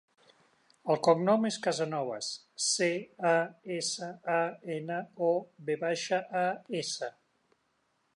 [0.93, 2.29] El cognom és Casanovas:
[2.67, 2.87] ce,
[3.31, 3.33] a,
[3.75, 4.39] essa, a,
[4.77, 4.97] ena,
[5.29, 5.29] o,
[5.69, 6.47] ve baixa, a,
[6.81, 7.11] essa.